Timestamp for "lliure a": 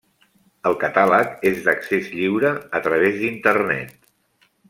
2.15-2.83